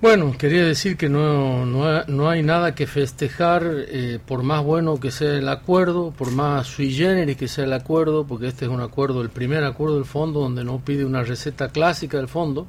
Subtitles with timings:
[0.00, 5.10] Bueno, quería decir que no, no, hay nada que festejar, eh, por más bueno que
[5.10, 8.80] sea el acuerdo, por más sui generis que sea el acuerdo, porque este es un
[8.80, 12.68] acuerdo, el primer acuerdo del fondo, donde no pide una receta clásica del fondo.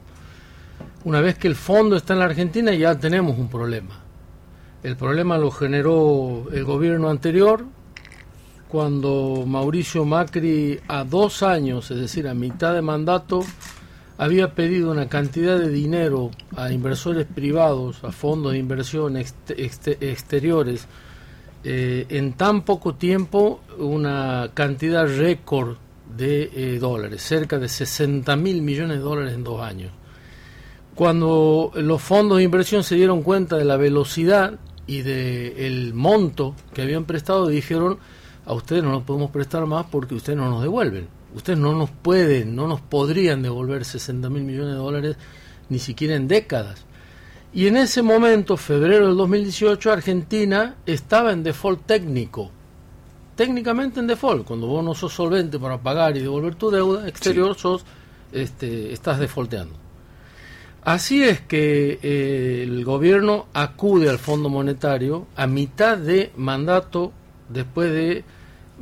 [1.03, 3.99] Una vez que el fondo está en la Argentina, ya tenemos un problema.
[4.81, 7.63] El problema lo generó el gobierno anterior,
[8.67, 13.41] cuando Mauricio Macri, a dos años, es decir, a mitad de mandato,
[14.19, 20.87] había pedido una cantidad de dinero a inversores privados, a fondos de inversión exteriores,
[21.63, 25.77] eh, en tan poco tiempo una cantidad récord
[26.17, 29.93] de eh, dólares, cerca de 60 mil millones de dólares en dos años.
[30.95, 36.81] Cuando los fondos de inversión se dieron cuenta de la velocidad y del monto que
[36.81, 37.99] habían prestado, dijeron,
[38.45, 41.89] a ustedes no nos podemos prestar más porque ustedes no nos devuelven ustedes no nos
[41.89, 45.17] pueden, no nos podrían devolver 60 mil millones de dólares
[45.69, 46.85] ni siquiera en décadas.
[47.53, 52.51] Y en ese momento, febrero del 2018, Argentina estaba en default técnico.
[53.35, 54.45] Técnicamente en default.
[54.45, 57.85] Cuando vos no sos solvente para pagar y devolver tu deuda exterior, sos,
[58.31, 59.75] este, estás defaulteando.
[60.83, 67.11] Así es que eh, el gobierno acude al Fondo Monetario a mitad de mandato
[67.49, 68.23] después de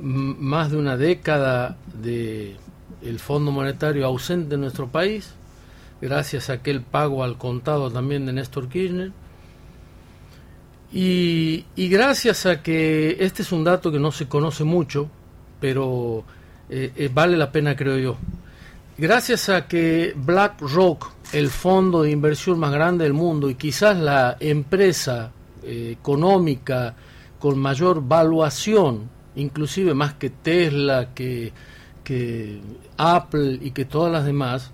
[0.02, 2.56] más de una década de
[3.02, 5.34] el Fondo Monetario ausente en nuestro país,
[6.02, 9.12] gracias a aquel pago al contado también de Néstor Kirchner.
[10.92, 15.10] Y, gracias a que este es un dato que no se conoce mucho,
[15.60, 16.24] pero
[16.70, 18.18] eh, eh, vale la pena creo yo.
[18.98, 24.38] Gracias a que BlackRock, el fondo de inversión más grande del mundo y quizás la
[24.40, 26.96] empresa eh, económica
[27.38, 31.54] con mayor valuación inclusive más que Tesla, que,
[32.04, 32.60] que
[32.98, 34.72] Apple y que todas las demás,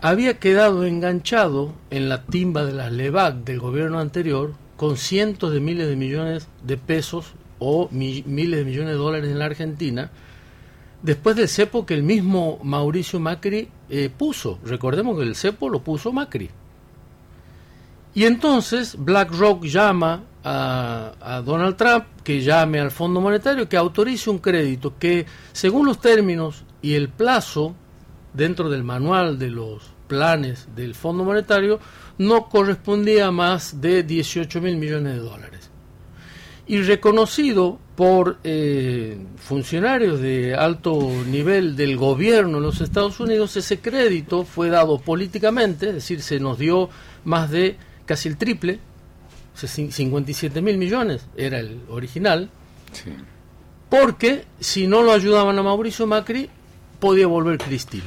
[0.00, 5.60] había quedado enganchado en la timba de las LEVAC del gobierno anterior con cientos de
[5.60, 10.10] miles de millones de pesos o miles de millones de dólares en la Argentina,
[11.02, 14.58] después del cepo que el mismo Mauricio Macri eh, puso.
[14.64, 16.50] Recordemos que el cepo lo puso Macri.
[18.14, 24.38] Y entonces BlackRock llama a, Donald Trump que llame al Fondo Monetario, que autorice un
[24.38, 27.74] crédito que, según los términos y el plazo
[28.32, 31.80] dentro del manual de los planes del Fondo Monetario,
[32.18, 35.70] no correspondía a más de 18 mil millones de dólares.
[36.66, 43.80] Y reconocido por eh, funcionarios de alto nivel del gobierno de los Estados Unidos, ese
[43.80, 46.88] crédito fue dado políticamente, es decir, se nos dio
[47.24, 48.80] más de casi el triple
[49.54, 52.50] 57 mil millones era el original,
[53.88, 56.50] porque si no lo ayudaban a Mauricio Macri,
[56.98, 58.02] podía volver Cristina.